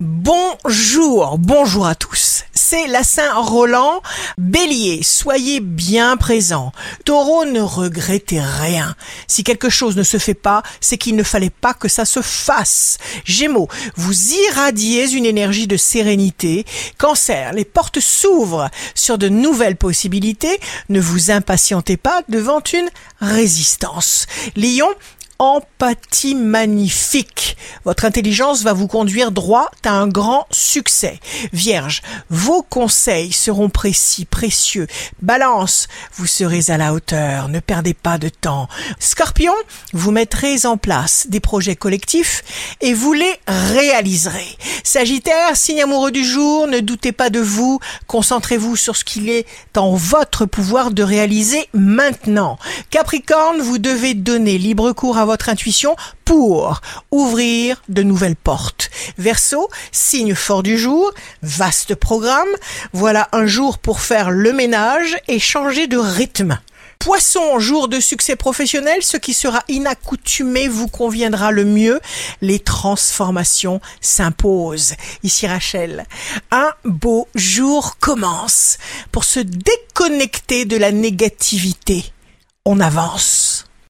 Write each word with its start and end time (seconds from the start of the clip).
Bonjour, 0.00 1.38
bonjour 1.38 1.86
à 1.86 1.94
tous. 1.94 2.44
C'est 2.52 2.86
la 2.86 3.02
Saint-Roland. 3.02 4.02
Bélier, 4.36 5.02
soyez 5.02 5.60
bien 5.60 6.18
présent. 6.18 6.72
Taureau, 7.06 7.46
ne 7.46 7.60
regrettez 7.60 8.40
rien. 8.40 8.94
Si 9.26 9.42
quelque 9.42 9.70
chose 9.70 9.96
ne 9.96 10.02
se 10.02 10.18
fait 10.18 10.34
pas, 10.34 10.62
c'est 10.82 10.98
qu'il 10.98 11.16
ne 11.16 11.22
fallait 11.22 11.48
pas 11.48 11.72
que 11.72 11.88
ça 11.88 12.04
se 12.04 12.20
fasse. 12.20 12.98
Gémeaux, 13.24 13.68
vous 13.94 14.32
irradiez 14.34 15.12
une 15.12 15.24
énergie 15.24 15.66
de 15.66 15.78
sérénité. 15.78 16.66
Cancer, 16.98 17.52
les 17.54 17.64
portes 17.64 18.00
s'ouvrent 18.00 18.68
sur 18.94 19.16
de 19.16 19.28
nouvelles 19.30 19.76
possibilités. 19.76 20.60
Ne 20.88 21.00
vous 21.00 21.30
impatientez 21.30 21.96
pas 21.96 22.20
devant 22.28 22.60
une 22.74 22.90
résistance. 23.20 24.26
Lion, 24.56 24.90
empathie 25.38 26.34
magnifique. 26.34 27.56
Votre 27.84 28.04
intelligence 28.04 28.62
va 28.62 28.72
vous 28.72 28.86
conduire 28.86 29.32
droit 29.32 29.70
à 29.84 29.90
un 29.90 30.08
grand 30.08 30.46
succès. 30.50 31.20
Vierge, 31.52 32.02
vos 32.30 32.62
conseils 32.62 33.32
seront 33.32 33.68
précis, 33.68 34.24
précieux. 34.24 34.86
Balance, 35.22 35.88
vous 36.14 36.26
serez 36.26 36.70
à 36.70 36.78
la 36.78 36.92
hauteur, 36.92 37.48
ne 37.48 37.60
perdez 37.60 37.94
pas 37.94 38.18
de 38.18 38.28
temps. 38.28 38.68
Scorpion, 38.98 39.54
vous 39.92 40.10
mettrez 40.10 40.64
en 40.64 40.76
place 40.76 41.26
des 41.28 41.40
projets 41.40 41.76
collectifs 41.76 42.42
et 42.80 42.94
vous 42.94 43.12
les 43.12 43.34
réaliserez. 43.46 44.56
Sagittaire, 44.84 45.56
signe 45.56 45.82
amoureux 45.82 46.12
du 46.12 46.24
jour, 46.24 46.66
ne 46.66 46.80
doutez 46.80 47.12
pas 47.12 47.30
de 47.30 47.40
vous, 47.40 47.78
concentrez-vous 48.06 48.76
sur 48.76 48.96
ce 48.96 49.04
qu'il 49.04 49.28
est 49.28 49.46
en 49.76 49.94
votre 49.94 50.46
pouvoir 50.46 50.90
de 50.90 51.02
réaliser 51.02 51.68
maintenant. 51.74 52.58
Capricorne, 52.90 53.60
vous 53.60 53.78
devez 53.78 54.14
donner 54.14 54.58
libre 54.58 54.92
cours 54.92 55.18
à 55.18 55.25
votre 55.26 55.48
intuition 55.48 55.96
pour 56.24 56.80
ouvrir 57.10 57.82
de 57.88 58.02
nouvelles 58.02 58.36
portes. 58.36 58.90
Verseau, 59.18 59.68
signe 59.92 60.34
fort 60.34 60.62
du 60.62 60.78
jour, 60.78 61.12
vaste 61.42 61.94
programme, 61.94 62.48
voilà 62.92 63.28
un 63.32 63.46
jour 63.46 63.78
pour 63.78 64.00
faire 64.00 64.30
le 64.30 64.52
ménage 64.52 65.16
et 65.28 65.38
changer 65.38 65.86
de 65.86 65.98
rythme. 65.98 66.58
Poisson, 66.98 67.58
jour 67.60 67.88
de 67.88 68.00
succès 68.00 68.36
professionnel, 68.36 69.02
ce 69.02 69.16
qui 69.16 69.32
sera 69.32 69.62
inaccoutumé 69.68 70.66
vous 70.66 70.88
conviendra 70.88 71.52
le 71.52 71.64
mieux. 71.64 72.00
Les 72.40 72.58
transformations 72.58 73.80
s'imposent. 74.00 74.94
Ici 75.22 75.46
Rachel. 75.46 76.04
Un 76.50 76.72
beau 76.84 77.28
jour 77.34 77.98
commence 78.00 78.78
pour 79.12 79.24
se 79.24 79.40
déconnecter 79.40 80.64
de 80.64 80.76
la 80.76 80.90
négativité. 80.90 82.12
On 82.64 82.80
avance. 82.80 83.55